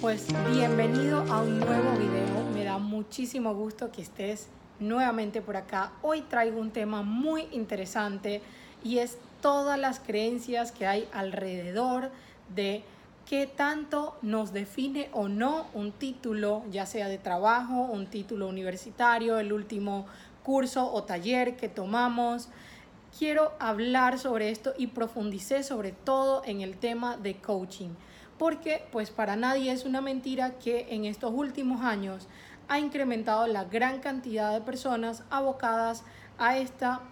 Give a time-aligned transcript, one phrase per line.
[0.00, 2.44] Pues bienvenido a un nuevo video.
[2.54, 4.48] Me da muchísimo gusto que estés
[4.78, 5.92] nuevamente por acá.
[6.00, 8.40] Hoy traigo un tema muy interesante
[8.82, 12.10] y es todas las creencias que hay alrededor
[12.54, 12.82] de
[13.26, 19.38] qué tanto nos define o no un título, ya sea de trabajo, un título universitario,
[19.38, 20.06] el último
[20.42, 22.48] curso o taller que tomamos.
[23.18, 27.90] Quiero hablar sobre esto y profundicé sobre todo en el tema de coaching
[28.40, 32.26] porque pues para nadie es una mentira que en estos últimos años
[32.68, 36.04] ha incrementado la gran cantidad de personas abocadas
[36.38, 37.02] a esta,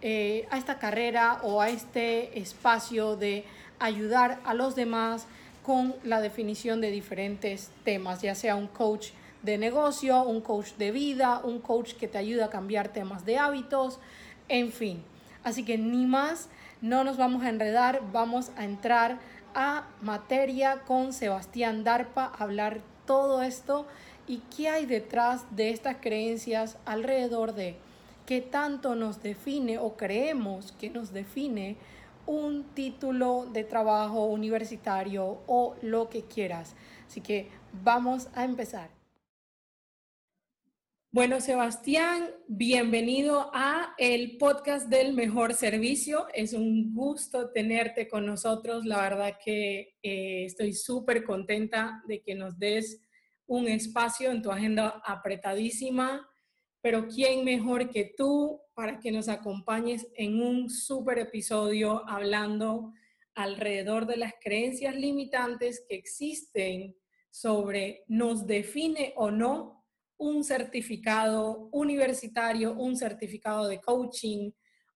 [0.00, 3.44] eh, a esta carrera o a este espacio de
[3.78, 5.26] ayudar a los demás
[5.62, 9.08] con la definición de diferentes temas, ya sea un coach
[9.42, 13.36] de negocio, un coach de vida, un coach que te ayuda a cambiar temas de
[13.36, 13.98] hábitos,
[14.48, 15.04] en fin.
[15.44, 16.48] Así que ni más,
[16.80, 19.18] no nos vamos a enredar, vamos a entrar
[19.54, 23.86] a materia con Sebastián Darpa, hablar todo esto
[24.26, 27.76] y qué hay detrás de estas creencias alrededor de
[28.26, 31.76] qué tanto nos define o creemos que nos define
[32.26, 36.74] un título de trabajo universitario o lo que quieras.
[37.06, 37.48] Así que
[37.82, 38.97] vamos a empezar.
[41.10, 46.26] Bueno, Sebastián, bienvenido a el podcast del mejor servicio.
[46.34, 48.84] Es un gusto tenerte con nosotros.
[48.84, 53.00] La verdad que eh, estoy súper contenta de que nos des
[53.46, 56.28] un espacio en tu agenda apretadísima,
[56.82, 62.92] pero ¿quién mejor que tú para que nos acompañes en un súper episodio hablando
[63.34, 66.94] alrededor de las creencias limitantes que existen
[67.30, 69.77] sobre nos define o no
[70.18, 74.50] un certificado universitario, un certificado de coaching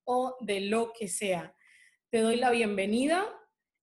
[0.05, 1.55] o de lo que sea.
[2.11, 3.25] Te doy la bienvenida.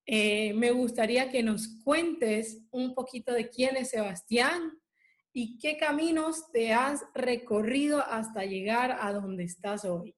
[0.05, 4.79] Eh, me gustaría que nos cuentes un poquito de quién es Sebastián
[5.31, 10.15] y qué caminos te has recorrido hasta llegar a donde estás hoy.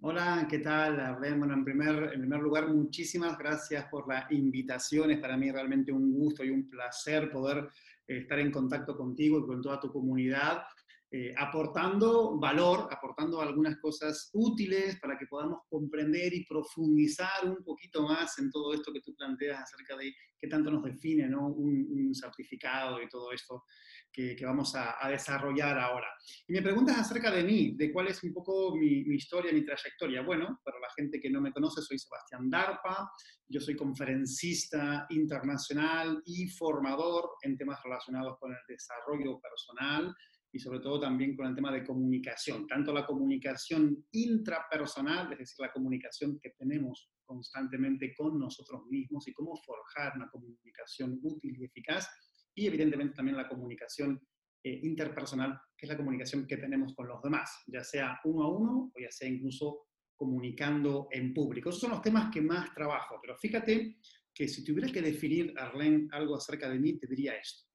[0.00, 1.16] Hola, ¿qué tal?
[1.18, 5.10] Bueno, en primer, en primer lugar, muchísimas gracias por la invitación.
[5.10, 7.68] Es para mí realmente un gusto y un placer poder
[8.08, 10.62] estar en contacto contigo y con toda tu comunidad,
[11.10, 18.02] eh, aportando valor, aportando algunas cosas útiles para que podamos comprender y profundizar un poquito
[18.02, 21.48] más en todo esto que tú planteas acerca de qué tanto nos define ¿no?
[21.48, 23.64] un, certificado y todo esto
[24.12, 26.08] que, que vamos a, a, desarrollar ahora.
[26.46, 29.64] Y me preguntas acerca de mí, de cuál es un poco mi, mi, historia, mi
[29.64, 30.20] trayectoria.
[30.20, 33.10] Bueno, para la gente que no me conoce, soy Sebastián Darpa,
[33.48, 40.14] yo soy conferencista internacional y formador en temas relacionados con el desarrollo personal
[40.52, 45.56] y sobre todo también con el tema de comunicación, tanto la comunicación intrapersonal, es decir,
[45.58, 51.64] la comunicación que tenemos constantemente con nosotros mismos y cómo forjar una comunicación útil y
[51.64, 52.08] eficaz,
[52.54, 54.20] y evidentemente también la comunicación
[54.64, 58.50] eh, interpersonal, que es la comunicación que tenemos con los demás, ya sea uno a
[58.50, 61.68] uno o ya sea incluso comunicando en público.
[61.68, 63.98] Esos son los temas que más trabajo, pero fíjate
[64.34, 67.67] que si tuviera que definir, Arlene, algo acerca de mí, te diría esto.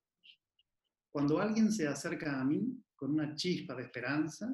[1.13, 4.51] Cuando alguien se acerca a mí con una chispa de esperanza,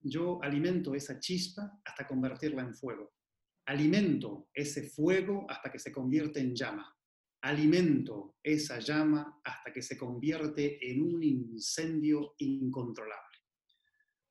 [0.00, 3.14] yo alimento esa chispa hasta convertirla en fuego.
[3.66, 6.92] Alimento ese fuego hasta que se convierte en llama.
[7.42, 13.38] Alimento esa llama hasta que se convierte en un incendio incontrolable.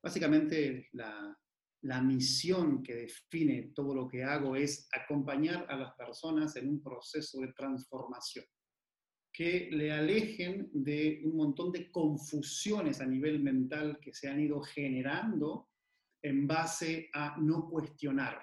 [0.02, 1.34] Básicamente, la,
[1.80, 6.82] la misión que define todo lo que hago es acompañar a las personas en un
[6.82, 8.44] proceso de transformación,
[9.36, 14.62] que le alejen de un montón de confusiones a nivel mental que se han ido
[14.62, 15.68] generando
[16.22, 18.40] en base a no cuestionar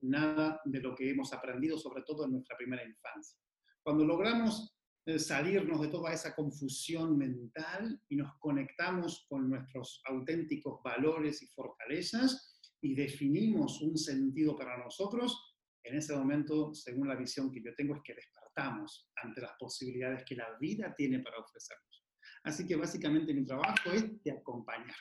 [0.00, 3.38] nada de lo que hemos aprendido, sobre todo en nuestra primera infancia.
[3.84, 4.76] Cuando logramos
[5.06, 11.46] eh, salirnos de toda esa confusión mental y nos conectamos con nuestros auténticos valores y
[11.46, 15.51] fortalezas, y definimos un sentido para nosotros,
[15.84, 20.24] en ese momento, según la visión que yo tengo, es que despertamos ante las posibilidades
[20.24, 22.04] que la vida tiene para ofrecernos.
[22.44, 24.96] Así que básicamente mi trabajo es de acompañar,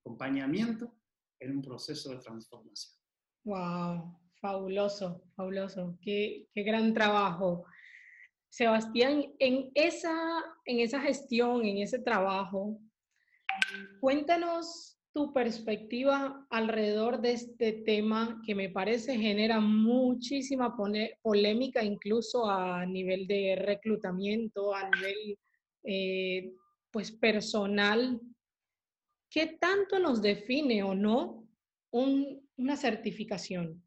[0.00, 0.94] acompañamiento
[1.40, 2.94] en un proceso de transformación.
[3.44, 4.18] ¡Wow!
[4.40, 5.96] Fabuloso, fabuloso.
[6.00, 7.64] Qué, qué gran trabajo.
[8.48, 10.12] Sebastián, en esa,
[10.64, 12.78] en esa gestión, en ese trabajo,
[14.00, 20.74] cuéntanos tu perspectiva alrededor de este tema que me parece genera muchísima
[21.22, 25.38] polémica incluso a nivel de reclutamiento, a nivel
[25.84, 26.54] eh,
[26.90, 28.20] pues personal.
[29.28, 31.46] ¿Qué tanto nos define o no
[31.90, 33.82] una certificación?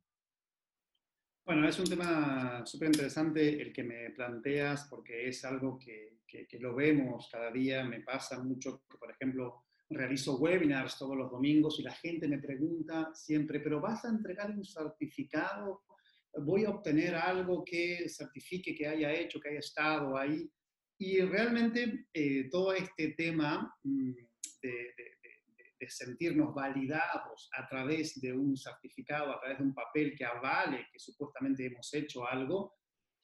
[1.44, 6.48] Bueno, es un tema súper interesante el que me planteas porque es algo que, que,
[6.48, 7.84] que, lo vemos cada día.
[7.84, 12.40] Me pasa mucho que, por ejemplo, realizo webinars todos los domingos y la gente me
[12.40, 15.84] pregunta siempre, ¿pero vas a entregar un certificado?
[16.38, 20.50] ¿Voy a obtener algo que certifique que haya hecho, que haya estado ahí?
[20.98, 24.12] Y realmente eh, todo este tema mm,
[24.62, 30.16] de, de, de, sentirnos validados a través de un certificado, a través de un papel
[30.18, 32.74] que avale que supuestamente hemos hecho algo,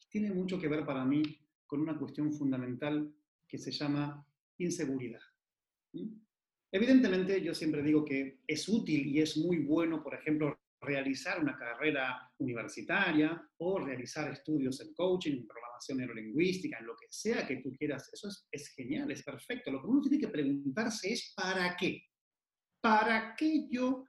[0.10, 1.24] tiene mucho que ver para mí
[1.66, 3.12] con una cuestión fundamental
[3.48, 4.26] que se llama
[4.58, 5.22] inseguridad.
[6.72, 11.58] Evidentemente, yo siempre digo que es útil y es muy bueno, por ejemplo, realizar una
[11.58, 17.58] carrera universitaria o realizar estudios en coaching, en programación neurolingüística, en lo que sea que
[17.58, 18.10] tú quieras.
[18.14, 19.72] Eso es, es genial, es perfecto.
[19.72, 22.04] Lo que uno tiene que preguntarse es ¿para qué?
[22.82, 24.06] ¿Para qué yo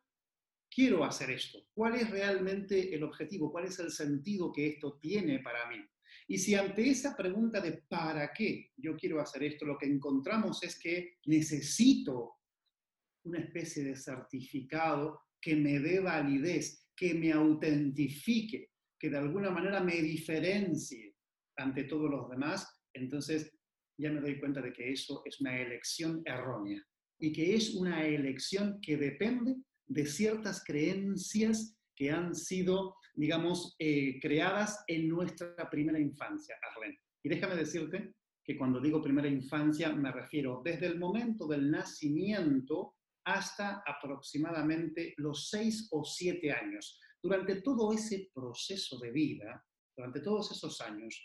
[0.70, 1.66] quiero hacer esto?
[1.74, 3.50] ¿Cuál es realmente el objetivo?
[3.50, 5.84] ¿Cuál es el sentido que esto tiene para mí?
[6.28, 9.66] Y si ante esa pregunta de ¿para qué yo quiero hacer esto?
[9.66, 12.41] Lo que encontramos es que necesito
[13.24, 19.82] una especie de certificado que me dé validez, que me autentifique, que de alguna manera
[19.82, 21.14] me diferencie
[21.56, 23.52] ante todos los demás, entonces
[23.98, 26.82] ya me doy cuenta de que eso es una elección errónea
[27.18, 34.18] y que es una elección que depende de ciertas creencias que han sido, digamos, eh,
[34.20, 36.96] creadas en nuestra primera infancia, Arlen.
[37.22, 38.14] Y déjame decirte
[38.44, 45.48] que cuando digo primera infancia me refiero desde el momento del nacimiento hasta aproximadamente los
[45.48, 47.00] seis o siete años.
[47.22, 49.64] Durante todo ese proceso de vida,
[49.96, 51.20] durante todos esos años,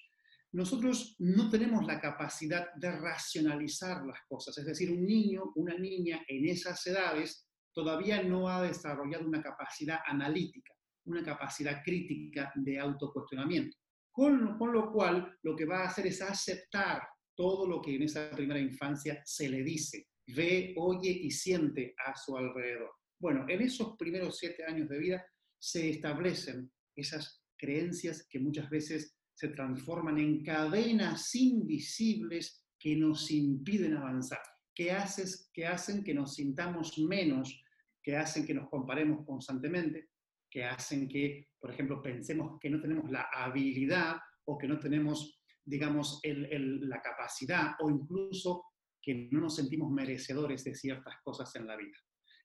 [0.51, 4.57] nosotros no tenemos la capacidad de racionalizar las cosas.
[4.57, 9.99] Es decir, un niño, una niña en esas edades todavía no ha desarrollado una capacidad
[10.05, 10.73] analítica,
[11.05, 13.77] una capacidad crítica de autocuestionamiento.
[14.11, 17.03] Con, con lo cual, lo que va a hacer es aceptar
[17.35, 22.15] todo lo que en esa primera infancia se le dice, ve, oye y siente a
[22.15, 22.91] su alrededor.
[23.19, 25.25] Bueno, en esos primeros siete años de vida
[25.59, 33.95] se establecen esas creencias que muchas veces se transforman en cadenas invisibles que nos impiden
[33.95, 34.41] avanzar,
[34.73, 37.63] que, haces, que hacen que nos sintamos menos,
[38.03, 40.09] que hacen que nos comparemos constantemente,
[40.49, 45.41] que hacen que, por ejemplo, pensemos que no tenemos la habilidad o que no tenemos,
[45.65, 48.63] digamos, la capacidad o incluso
[49.07, 51.95] que no nos sentimos merecedores de ciertas cosas en la vida.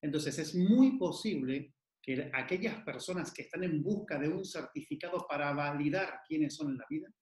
[0.00, 5.53] Entonces es muy posible que aquellas personas que están en busca de un certificado para
[5.55, 7.12] validar quiénes son en la vida,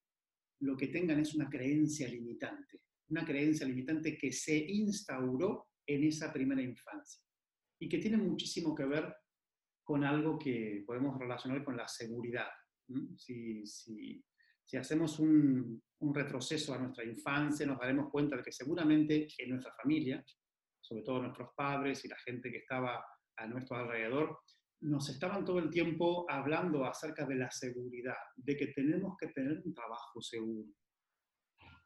[0.61, 6.31] lo que tengan es una creencia limitante, una creencia limitante que se instauró en esa
[6.31, 7.23] primera infancia
[7.81, 9.11] y que tiene muchísimo que ver
[9.83, 12.49] con algo que podemos relacionar con la seguridad.
[13.17, 14.23] Si, si,
[14.71, 15.83] si hacemos un,
[16.15, 20.25] retroceso a nuestra infancia, nos daremos cuenta de que seguramente en nuestra familia,
[20.81, 23.05] sobre todo nuestros padres y la gente que estaba
[23.37, 24.39] a nuestro alrededor,
[24.83, 29.61] nos estaban todo el tiempo hablando acerca de la seguridad, de que tenemos que tener
[29.65, 30.73] un trabajo seguro,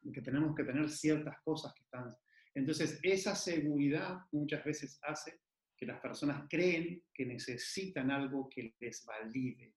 [0.03, 2.15] de que tenemos que tener ciertas cosas que están...
[2.55, 5.41] Entonces, esa seguridad muchas veces hace
[5.75, 9.73] que las personas creen que necesitan algo que les valide,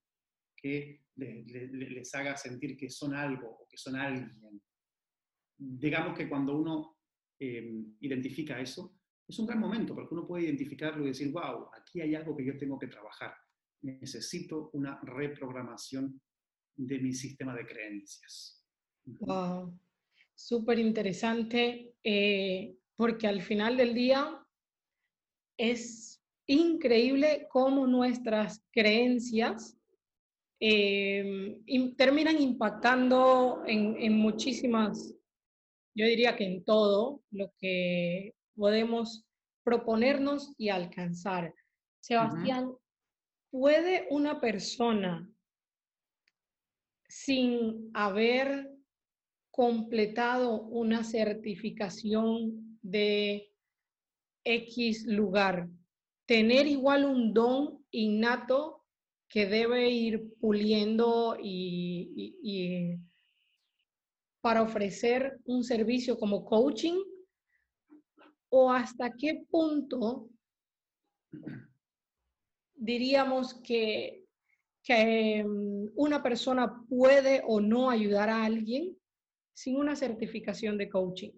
[0.57, 4.61] que les, haga sentir que son algo o que son alguien.
[5.57, 6.97] Digamos que cuando uno
[7.39, 7.71] eh,
[8.01, 8.97] identifica eso,
[9.27, 12.45] es un gran momento porque uno puede identificarlo y decir, wow, aquí hay algo que
[12.45, 13.33] yo tengo que trabajar.
[13.81, 16.19] Necesito una reprogramación
[16.75, 18.65] de mi sistema de creencias.
[19.05, 19.79] Wow,
[20.35, 24.43] súper interesante eh, porque al final del día
[25.57, 29.76] es increíble cómo nuestras creencias
[30.59, 31.61] eh,
[31.97, 35.13] terminan impactando en, en, muchísimas,
[35.95, 39.25] yo diría que en todo lo que podemos
[39.63, 41.53] proponernos y alcanzar.
[41.99, 42.71] Sebastián,
[43.51, 45.29] ¿puede una persona
[47.07, 48.71] sin haber
[49.51, 53.51] completado una certificación de
[54.43, 55.67] X lugar,
[56.25, 58.76] tener igual un don innato
[59.29, 62.97] que debe ir puliendo y,
[64.41, 66.99] para ofrecer un servicio como coaching?
[68.49, 70.29] ¿O hasta qué punto
[72.75, 74.23] diríamos que,
[74.83, 78.97] que mm, una persona puede o no ayudar a alguien
[79.53, 81.31] sin una certificación de coaching?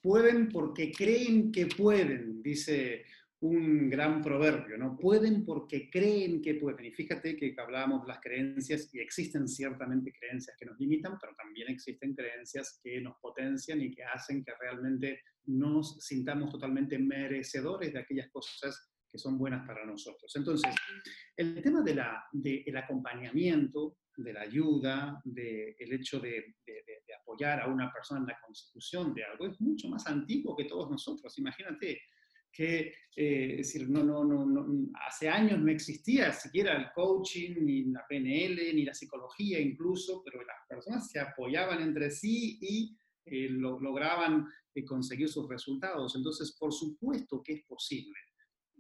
[0.03, 3.05] Pueden porque creen que pueden, dice
[3.42, 4.96] un gran proverbio, ¿no?
[4.96, 6.87] Pueden porque creen que pueden.
[6.87, 11.34] Y fíjate que hablábamos de las creencias y existen ciertamente creencias que nos limitan, pero
[11.34, 17.92] también existen creencias que nos potencian y que hacen que realmente nos sintamos totalmente merecedores
[17.92, 20.32] de aquellas cosas que son buenas para nosotros.
[20.37, 20.72] Entonces,
[21.37, 22.00] el tema del
[22.32, 28.40] de acompañamiento, de la ayuda, del hecho de, de, apoyar a una persona en la
[28.40, 31.37] consecución de algo, es mucho más antiguo que todos nosotros.
[31.38, 32.00] Imagínate,
[32.52, 34.66] que eh, decir, no, no, no,
[35.06, 40.42] hace años no existía siquiera el coaching, ni la PNL, ni la psicología incluso, pero
[40.42, 46.14] las personas se apoyaban entre sí y eh, lograban eh, conseguir sus resultados.
[46.16, 48.18] Entonces, por supuesto que es posible.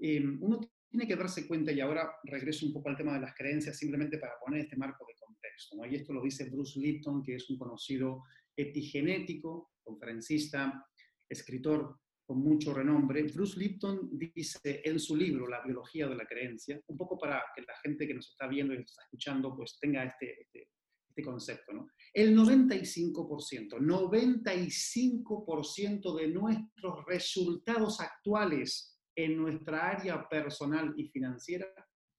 [0.00, 3.34] Em, uno tiene que darse cuenta, y ahora regreso un poco al tema de las
[3.34, 5.76] creencias, simplemente para poner este marco de contexto.
[5.86, 8.24] Y esto lo dice Bruce Lipton, que es un conocido
[8.56, 10.86] epigenético, conferencista,
[11.28, 12.01] escritor
[12.32, 13.24] con mucho renombre.
[13.24, 17.60] Bruce Lipton dice en su libro La biología de la creencia, un poco para que
[17.60, 20.70] la gente que nos está viendo y nos está escuchando pues tenga este, este,
[21.10, 21.74] este concepto.
[21.74, 21.90] ¿no?
[22.14, 31.66] El 95%, 95% de nuestros resultados actuales en nuestra área personal y financiera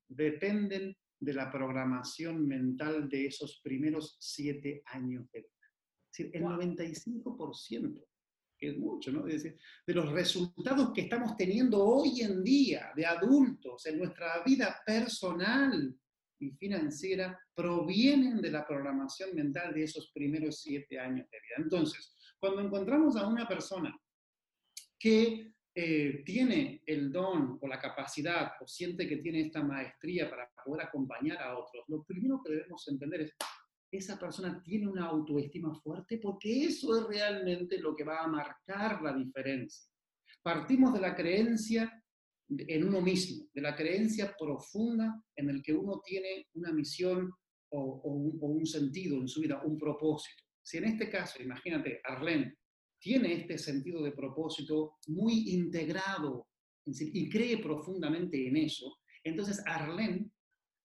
[0.08, 5.50] dependen de la programación mental de esos primeros siete años de vida.
[6.12, 8.13] Es decir, el 95%
[8.70, 9.24] es mucho, ¿no?
[9.24, 15.96] de los resultados que estamos teniendo hoy en día de adultos en nuestra vida personal
[16.40, 21.56] y financiera provienen de la programación mental de esos primeros siete años de vida.
[21.58, 23.98] Entonces, cuando encontramos a una persona
[25.00, 30.48] que eh, tiene el don o la capacidad o siente que tiene esta maestría para
[30.64, 33.34] poder acompañar a otros, lo primero que debemos entender es,
[33.98, 39.02] esa persona tiene una autoestima fuerte porque eso es realmente lo que va a marcar
[39.02, 39.90] la diferencia.
[40.42, 41.92] Partimos de la creencia
[42.50, 47.32] en uno mismo, de la creencia profunda en el que uno tiene una misión
[47.70, 50.44] o, un, sentido en su vida, un propósito.
[50.62, 52.56] Si en este caso, imagínate, Arlene
[53.00, 56.48] tiene este sentido de propósito muy integrado
[56.86, 60.30] y cree profundamente en eso, entonces Arlene,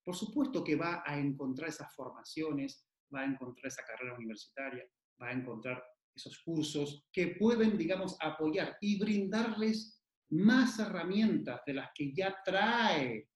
[0.04, 4.84] por supuesto que va a encontrar esas formaciones, va a encontrar esa carrera universitaria,
[5.20, 5.82] va a encontrar
[6.14, 13.28] esos cursos que pueden, digamos, apoyar y brindarles más herramientas de las que ya trae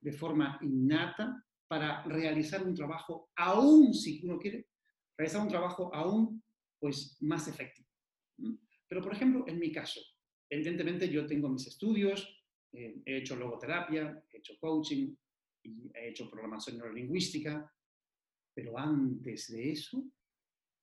[0.00, 4.68] de forma innata para realizar un trabajo aún, si uno quiere,
[5.16, 6.42] realizar un trabajo aún
[6.78, 7.88] pues, más efectivo.
[8.88, 10.00] Pero, por ejemplo, en mi caso,
[10.48, 12.28] evidentemente yo tengo mis estudios,
[12.72, 15.16] eh, he hecho logoterapia, he hecho coaching,
[15.64, 17.72] y he hecho programación neurolingüística,
[18.56, 20.02] pero antes de eso,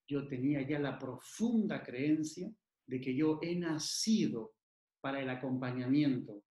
[0.08, 2.54] yo tenía ya la profunda creencia
[2.86, 4.54] de que yo he nacido
[5.02, 6.44] para el acompañamiento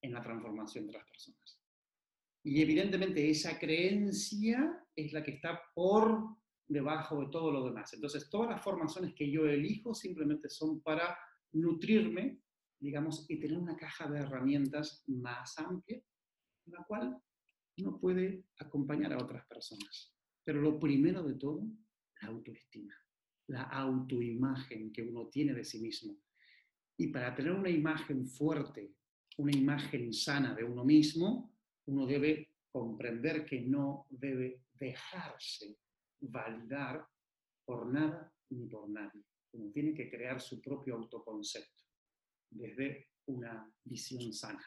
[0.00, 1.60] en la transformación de las personas.
[2.42, 7.92] Y evidentemente esa creencia es la que está por debajo de todo lo demás.
[7.92, 11.18] Entonces, todas las formaciones que yo elijo simplemente son para
[11.52, 12.40] nutrirme,
[12.80, 16.00] digamos, y tener una caja de herramientas más amplia,
[16.64, 17.20] en la cual
[17.80, 20.17] uno puede acompañar a otras personas.
[20.48, 21.62] Pero lo primero de todo,
[22.22, 22.94] la autoestima,
[23.48, 26.16] la autoimagen que uno tiene de sí mismo.
[26.96, 28.94] Y para tener una imagen fuerte,
[29.36, 35.76] una imagen sana de uno mismo, uno debe comprender que no debe dejarse
[36.20, 37.06] validar
[37.66, 39.22] por nada ni por nadie.
[39.52, 41.84] Uno tiene que crear su propio autoconcepto
[42.48, 44.64] desde una visión sana.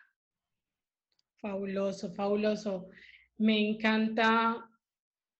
[1.37, 2.87] Fabuloso, fabuloso.
[3.39, 4.67] Me encanta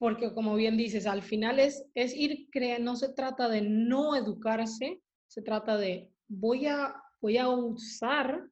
[0.01, 4.15] porque como bien dices, al final es, es ir creando, no se trata de no
[4.15, 8.49] educarse, se trata de voy a, voy a usar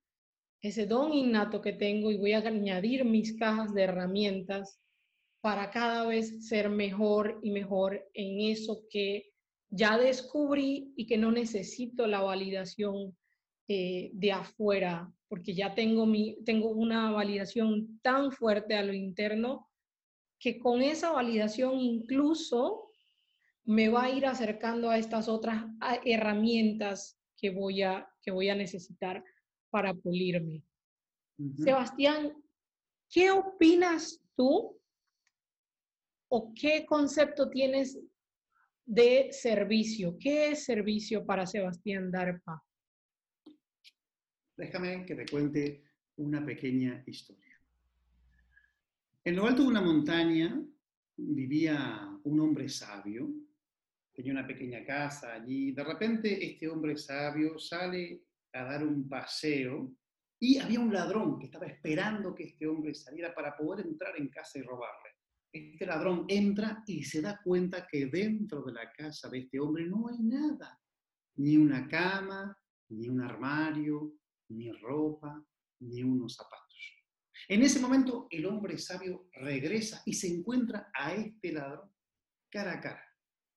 [0.61, 4.79] ese don innato que tengo y voy a añadir mis cajas de herramientas
[5.41, 9.31] para cada vez ser mejor y mejor en eso que
[9.71, 13.17] ya descubrí y que no necesito la validación
[13.67, 19.68] eh, de afuera, porque ya tengo, mi, tengo una validación tan fuerte a lo interno
[20.39, 22.89] que con esa validación incluso
[23.65, 25.65] me va a ir acercando a estas otras
[26.05, 29.23] herramientas que voy a, que voy a necesitar
[29.69, 30.63] para pulirme.
[31.57, 32.33] Sebastián,
[33.09, 34.77] ¿qué opinas tú
[36.29, 37.99] o qué concepto tienes
[38.85, 40.17] de servicio?
[40.19, 42.63] ¿Qué es servicio para Sebastián Darpa?
[44.57, 45.83] Déjame que te cuente
[46.17, 47.48] una pequeña historia.
[49.25, 50.63] En lo alto de una montaña
[51.17, 53.29] vivía un hombre sabio,
[54.13, 55.71] tenía una pequeña casa allí.
[55.71, 58.23] De repente este hombre sabio sale
[58.53, 59.93] a dar un paseo
[60.41, 64.29] Y había un ladrón que estaba esperando que este hombre saliera para poder entrar en
[64.29, 65.09] casa y robarle.
[65.51, 69.85] Este ladrón entra y se da cuenta que dentro de la casa de este hombre
[69.85, 70.79] no hay nada.
[71.35, 72.57] Ni una cama,
[72.87, 74.13] ni un armario,
[74.47, 75.43] ni ropa,
[75.81, 76.68] ni unos zapatos.
[77.47, 81.89] En ese momento el hombre sabio regresa y se encuentra a este ladrón
[82.49, 83.03] cara a cara.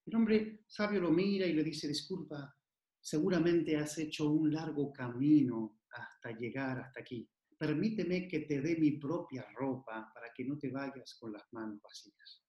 [0.07, 2.57] El hombre sabio lo mira y le dice, disculpa,
[3.01, 7.29] seguramente has hecho un largo camino hasta llegar hasta aquí.
[7.59, 11.81] Permíteme que te dé mi propia ropa para que no te vayas con las manos
[11.81, 12.43] vacías.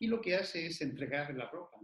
[0.00, 1.78] Y lo que hace es entregar la ropa.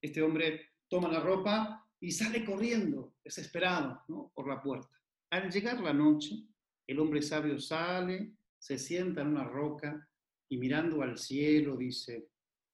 [0.00, 4.04] Este hombre toma la ropa y sale corriendo, desesperado,
[4.34, 4.96] por la puerta.
[5.30, 6.46] Al llegar la noche,
[6.88, 10.08] el hombre sabio sale, se sienta en una roca
[10.48, 12.30] y mirando al cielo dice,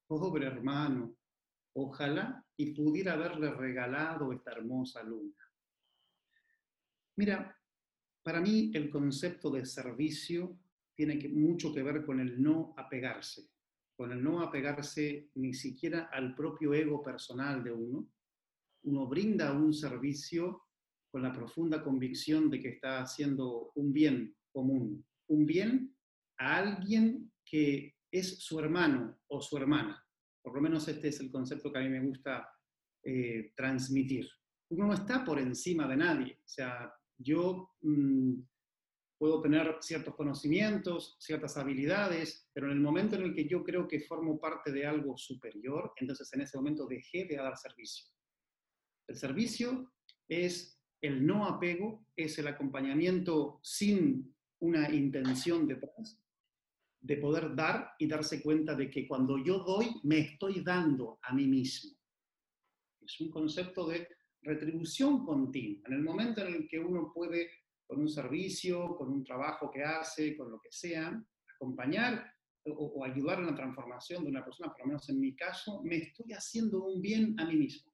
[0.07, 1.17] pobre hermano,
[1.73, 5.35] ojalá y pudiera haberle regalado esta hermosa luna.
[7.17, 7.59] Mira,
[8.23, 10.57] para mí el concepto de servicio
[10.95, 13.49] tiene mucho que ver con el no apegarse,
[13.97, 18.07] con el no apegarse ni siquiera al propio ego personal de uno.
[18.83, 20.64] Uno brinda un servicio
[21.15, 25.95] con la profunda convicción de que está haciendo un bien común, un bien
[26.37, 30.05] a alguien que es su hermano o su hermana.
[30.43, 32.45] Por lo menos este es el concepto que a mí me gusta
[33.01, 34.27] eh, transmitir.
[34.71, 36.33] Uno no está por encima de nadie.
[36.33, 38.33] O sea, yo mm,
[39.17, 43.87] puedo tener ciertos conocimientos, ciertas habilidades, pero en el momento en el que yo creo
[43.87, 48.05] que formo parte de algo superior, entonces en ese momento dejé de dar servicio.
[49.07, 49.93] El servicio
[50.27, 50.74] es
[51.05, 56.19] el no apego es el acompañamiento sin una intención detrás,
[57.01, 61.33] de poder dar y darse cuenta de que cuando yo doy, me estoy dando a
[61.33, 61.91] mí mismo.
[63.01, 64.07] Es un concepto de
[64.41, 65.83] retribución continua.
[65.85, 67.49] En el momento en el que uno puede,
[67.85, 71.23] con un servicio, con un trabajo que hace, con lo que sea,
[71.55, 72.31] acompañar
[72.63, 75.97] o, ayudar en la transformación de una persona, por lo menos en mi caso, me
[75.97, 77.91] estoy haciendo un bien a mí mismo.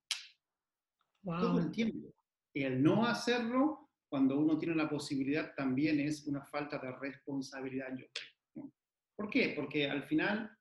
[1.23, 2.13] Todo el tiempo.
[2.53, 7.89] El no hacerlo, cuando uno tiene la posibilidad, también es una falta de responsabilidad.
[9.15, 9.53] ¿Por qué?
[9.55, 10.51] Porque al final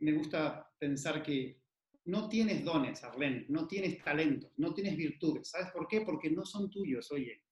[0.00, 1.62] me gusta pensar que
[2.04, 5.48] no tienes dones, Arlene, no tienes talentos, no tienes virtudes.
[5.48, 6.00] ¿Sabes por qué?
[6.00, 7.42] Porque no son tuyos, oye.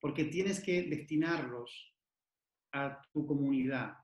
[0.00, 1.94] Porque tienes que destinarlos
[2.72, 3.94] a tu comunidad,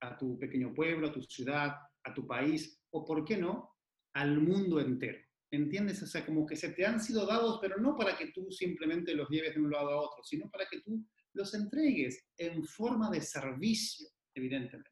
[0.00, 3.76] a tu pequeño pueblo, a tu ciudad, a tu país, o, ¿por qué no?,
[4.14, 5.18] al mundo entero.
[5.52, 6.02] ¿Entiendes?
[6.02, 9.14] O sea, como que se te han sido dados, pero no para que tú simplemente
[9.14, 13.10] los lleves de un lado a otro, sino para que tú los entregues en forma
[13.10, 14.90] de servicio, evidentemente.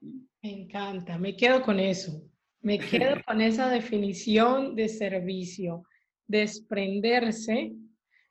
[0.00, 2.26] Me encanta, me quedo con eso.
[2.62, 5.82] Me quedo con esa definición de servicio,
[6.26, 7.74] desprenderse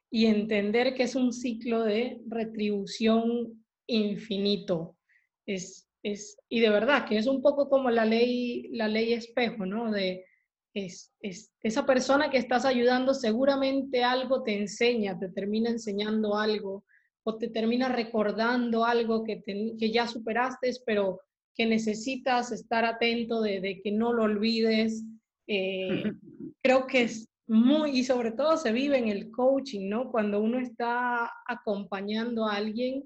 [0.09, 4.97] y entender que es un ciclo de retribución infinito.
[5.45, 9.67] Es, es, y de verdad que es un poco como la ley, la ley espejo,
[9.67, 9.91] ¿no?
[9.91, 10.25] De,
[10.73, 11.13] es,
[11.61, 16.83] esa persona que estás ayudando seguramente algo te enseña, te termina enseñando algo
[17.23, 21.21] o te termina recordando algo que, que ya superaste, pero
[21.55, 25.03] que necesitas estar atento de, que no lo olvides.
[25.47, 26.03] Eh,
[26.61, 30.11] creo que es muy, y sobre todo se vive en el coaching, ¿no?
[30.11, 33.03] Cuando uno está acompañando a alguien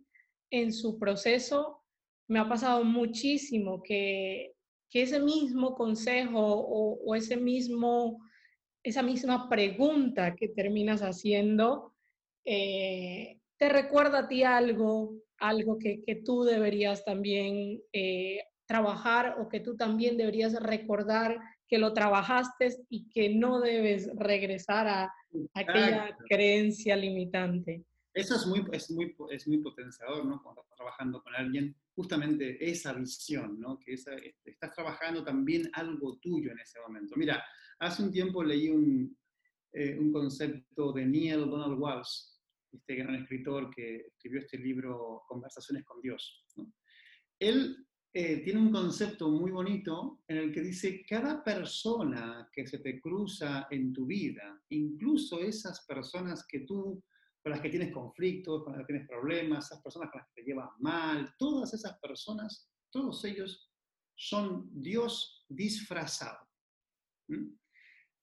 [0.49, 1.83] en su proceso,
[2.27, 4.53] me ha pasado muchísimo que
[4.97, 8.19] que ese mismo consejo o, ese mismo,
[8.81, 11.93] esa misma pregunta que terminas haciendo
[12.43, 19.59] eh, te recuerda a ti algo, algo que, tú deberías también eh, trabajar o que
[19.59, 25.13] tú también deberías recordar que lo trabajaste y que no debes regresar a,
[25.53, 27.83] aquella creencia limitante.
[28.15, 30.41] Eso es muy, es muy, es muy potenciador, ¿no?
[30.41, 33.79] Cuando estás trabajando con alguien justamente esa visión, ¿no?
[33.79, 37.15] que este, estás trabajando también algo tuyo en ese momento.
[37.17, 37.43] Mira,
[37.79, 39.17] hace un tiempo leí un,
[39.73, 42.37] eh, un concepto de Neil Donald Walsh,
[42.71, 46.45] este gran escritor que escribió este libro Conversaciones con Dios.
[47.39, 52.77] Él eh, tiene un concepto muy bonito en el que dice, cada persona que se
[52.77, 57.03] te cruza en tu vida, incluso esas personas que tú
[57.47, 60.41] con las que tienes conflictos, con las que tienes problemas, esas personas con las que
[60.41, 63.71] te llevas mal, todas esas personas, todos ellos
[64.15, 66.45] son Dios disfrazado.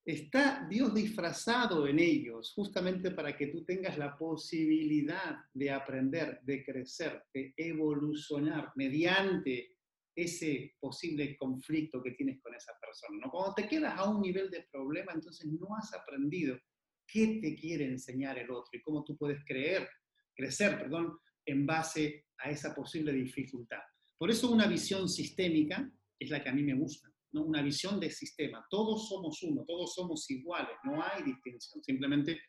[0.04, 6.62] Está Dios disfrazado en ellos justamente para que tú tengas la posibilidad de aprender, de
[6.62, 9.78] crecer, de evolucionar mediante
[10.14, 13.20] ese posible conflicto que tienes con esa persona.
[13.24, 13.30] ¿no?
[13.30, 16.58] Cuando te quedas a un nivel de problema, entonces no has aprendido
[17.06, 19.88] qué te quiere enseñar el otro y cómo tú puedes creer
[20.34, 23.80] crecer, perdón, en base a esa posible dificultad.
[24.18, 27.44] Por eso una visión sistémica es la que a mí me gusta, ¿no?
[27.44, 28.64] una visión de sistema.
[28.70, 31.82] Todos somos uno, todos somos iguales, no hay distinción.
[31.82, 32.40] Simplemente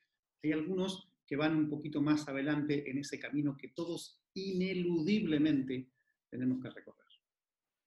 [0.44, 5.90] hay algunos que van un poquito más adelante en ese camino que todos ineludiblemente
[6.30, 7.06] tenemos que recorrer.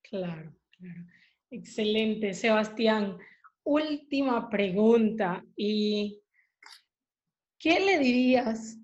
[0.02, 1.06] Claro, claro.
[1.50, 3.16] Excelente, Sebastián.
[3.62, 5.44] Última pregunta.
[5.56, 6.20] ¿Y
[7.58, 8.78] qué le dirías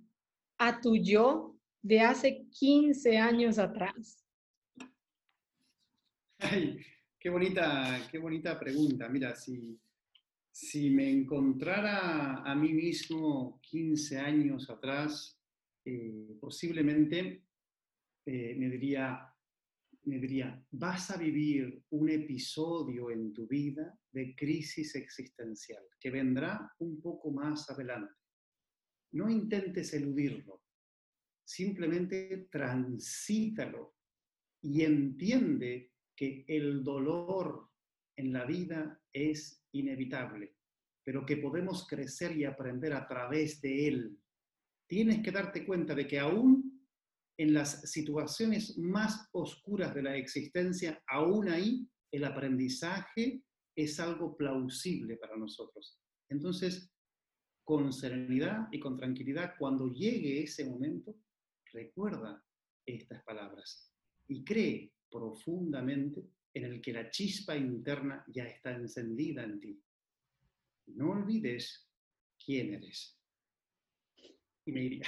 [0.58, 4.24] a tu yo de hace 15 años atrás?
[6.38, 6.80] Ay,
[7.18, 9.08] qué bonita, qué bonita pregunta.
[9.08, 9.78] Mira, si,
[10.50, 15.40] si me encontrara a mí mismo 15 años atrás,
[15.84, 17.44] eh, posiblemente
[18.26, 19.30] eh, me, diría,
[20.04, 26.72] me diría, vas a vivir un episodio en tu vida de crisis existencial que vendrá
[26.78, 28.23] un poco más adelante.
[29.14, 30.62] No intentes eludirlo,
[31.46, 33.96] simplemente transítalo
[34.62, 37.70] y entiende que el dolor
[38.16, 40.56] en la vida es inevitable,
[41.04, 44.18] pero que podemos crecer y aprender a través de él.
[44.88, 46.84] Tienes que darte cuenta de que aún
[47.38, 53.44] en las situaciones más oscuras de la existencia, aún ahí el aprendizaje
[53.76, 55.98] es algo plausible para nosotros.
[56.30, 56.93] Entonces,
[57.64, 61.16] con serenidad y con tranquilidad, cuando llegue ese momento,
[61.72, 62.44] recuerda
[62.86, 63.90] estas palabras
[64.28, 69.82] y cree profundamente en el que la chispa interna ya está encendida en ti.
[70.86, 71.88] No olvides
[72.44, 73.18] quién eres.
[74.66, 75.06] Y me iría.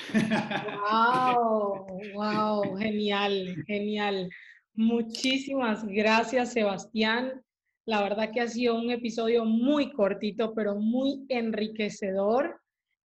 [0.81, 1.87] ¡Wow!
[2.15, 2.77] ¡Wow!
[2.79, 4.29] Genial, genial.
[4.75, 7.43] Muchísimas gracias, Sebastián.
[7.87, 12.61] La verdad que ha sido un episodio muy cortito, pero muy enriquecedor.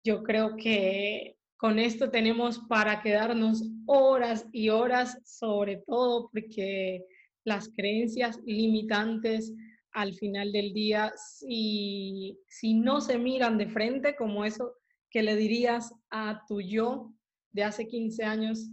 [0.03, 7.03] Yo creo que con esto tenemos para quedarnos horas y horas, sobre todo porque
[7.43, 9.51] las creencias limitantes
[9.93, 14.75] al final del día, si, si no se miran de frente, como eso
[15.09, 17.15] que le dirías a tu yo
[17.51, 18.69] de hace 15 años,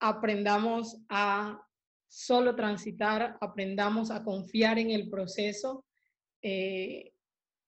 [0.00, 1.66] aprendamos a
[2.10, 5.86] solo transitar, aprendamos a confiar en el proceso.
[6.42, 7.12] Eh,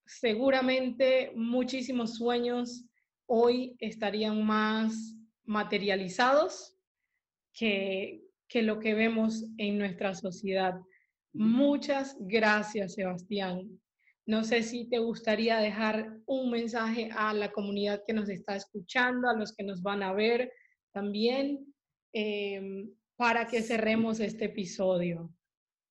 [0.04, 2.84] seguramente muchísimos sueños
[3.26, 6.76] hoy estarían más materializados
[7.52, 10.74] que, que lo que vemos en nuestra sociedad.
[11.32, 13.80] Muchas gracias, Sebastián.
[14.26, 19.28] No sé si te gustaría dejar un mensaje a la comunidad que nos está escuchando,
[19.28, 20.52] a los que nos van a ver
[20.92, 21.72] también,
[22.12, 22.90] em,
[23.22, 25.32] para que cerremos este episodio.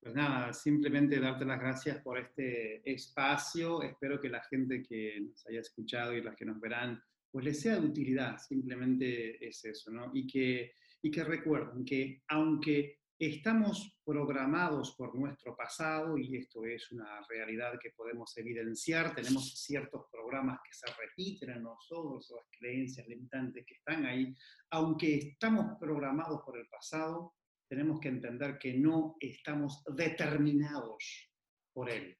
[0.02, 3.82] Pues nada, simplemente darte las gracias por este espacio.
[3.84, 7.62] Espero que la gente que nos haya escuchado y las que nos verán pues les
[7.62, 10.12] sea de utilidad, simplemente es eso, ¿no?
[10.14, 16.92] Y que, y que recuerden que aunque estamos programados por nuestro pasado, y esto es
[16.92, 23.08] una realidad que podemos evidenciar, tenemos ciertos programas que se repiten en nosotros, las creencias
[23.08, 24.36] limitantes que están ahí,
[24.72, 27.36] aunque estamos programados por el pasado,
[27.68, 31.30] tenemos que entender que no estamos determinados
[31.74, 32.18] por él.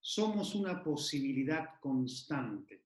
[0.00, 2.84] Somos una posibilidad constante.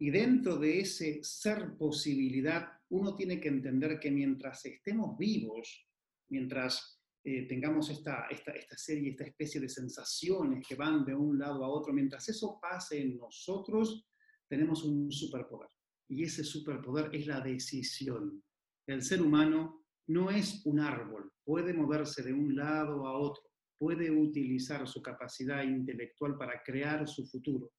[0.00, 5.88] Y dentro de ese ser posibilidad, uno tiene que entender que mientras estemos vivos,
[6.28, 6.93] mientras
[7.26, 11.64] eh, tengamos esta, esta, esta serie, esta especie de sensaciones que van de un lado
[11.64, 14.06] a otro, mientras eso pase en nosotros,
[14.46, 15.70] tenemos un superpoder.
[16.08, 18.42] Y ese superpoder es la decisión.
[18.86, 23.42] El ser humano no es un árbol, puede moverse de un lado a otro,
[23.78, 27.72] puede utilizar su capacidad intelectual para crear su futuro,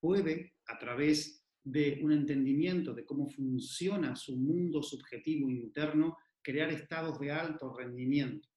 [0.00, 7.18] puede, a través de un entendimiento de cómo funciona su mundo subjetivo interno, crear estados
[7.18, 8.48] de alto rendimiento.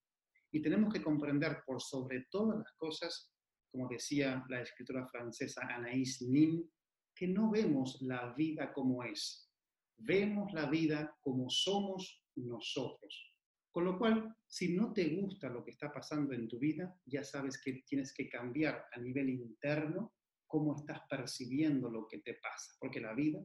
[0.51, 3.31] Y tenemos que comprender por sobre todas las cosas,
[3.71, 6.69] como decía la escritora francesa Anaïs Nin,
[7.15, 9.51] que no vemos la vida como es,
[9.97, 13.35] vemos la vida como somos nosotros.
[13.71, 17.23] Con lo cual, si no te gusta lo que está pasando en tu vida, ya
[17.23, 20.13] sabes que tienes que cambiar a nivel interno
[20.47, 23.39] cómo estás percibiendo lo que te pasa, porque la vida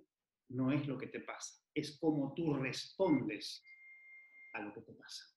[0.48, 3.62] no es lo que te pasa, es cómo tú respondes
[4.54, 5.33] a lo que te pasa.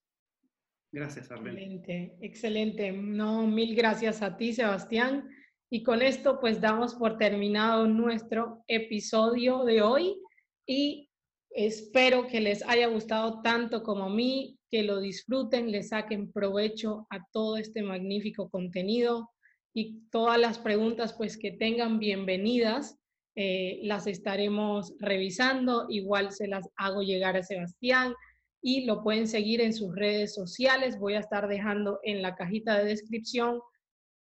[0.91, 1.61] Gracias, Arlene.
[1.63, 2.91] Excelente, excelente.
[2.91, 5.27] No, mil gracias a ti, Sebastián.
[5.69, 10.17] Y con esto, pues damos por terminado nuestro episodio de hoy
[10.65, 11.09] y
[11.49, 17.05] espero que les haya gustado tanto como a mí, que lo disfruten, le saquen provecho
[17.09, 19.29] a todo este magnífico contenido
[19.73, 22.97] y todas las preguntas pues que tengan bienvenidas.
[23.39, 25.85] eh, las estaremos revisando.
[25.89, 28.15] Igual se las hago llegar a Sebastián
[28.61, 30.99] y lo pueden seguir en sus redes sociales.
[30.99, 33.61] Voy a estar dejando en la cajita de descripción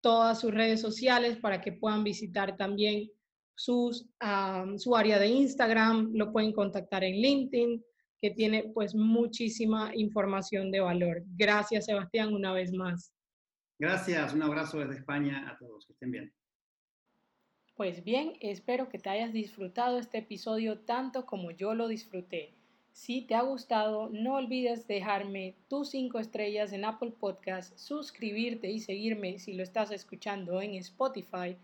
[0.01, 3.11] todas sus redes sociales para que puedan visitar también
[3.57, 4.09] sus,
[4.77, 7.83] su área de Instagram, lo pueden contactar en LinkedIn,
[8.21, 11.23] que tiene pues muchísima información de valor.
[11.37, 13.13] Gracias Sebastián una vez más.
[13.79, 16.33] Gracias, un abrazo desde España a todos, que estén bien.
[17.77, 22.56] Pues bien, espero que te hayas disfrutado este episodio tanto como yo lo disfruté.
[22.97, 28.81] Si te ha gustado, no olvides dejarme tus cinco estrellas en Apple Podcast, suscribirte y
[28.81, 31.59] seguirme si lo estás escuchando en Spotify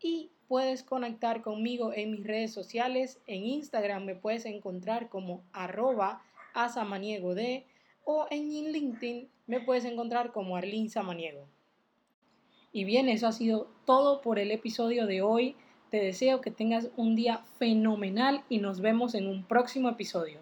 [0.00, 3.18] y puedes conectar conmigo en mis redes sociales.
[3.26, 6.22] En Instagram me puedes encontrar como arroba
[6.54, 7.34] asamaniego
[8.04, 11.48] o en LinkedIn me puedes encontrar como Arlín Samaniego.
[12.72, 15.56] Y bien, eso ha sido todo por el episodio de hoy.
[15.90, 20.38] Te deseo que tengas un día fenomenal y nos vemos en un próximo episodio.